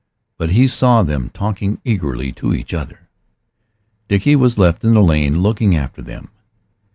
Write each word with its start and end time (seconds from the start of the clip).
But 0.39 0.49
he 0.49 0.65
saw 0.67 1.03
them 1.03 1.29
talking 1.31 1.79
eagerly 1.85 2.31
to 2.31 2.55
each 2.55 2.73
other. 2.73 3.07
Dickie 4.07 4.35
was 4.35 4.57
left 4.57 4.83
in 4.83 4.95
the 4.95 5.03
lane 5.03 5.43
looking 5.43 5.75
after 5.77 6.01
them. 6.01 6.31